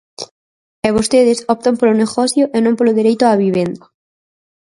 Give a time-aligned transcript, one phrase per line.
[0.87, 3.83] E vostedes optan polo negocio e non polo dereito á vivenda.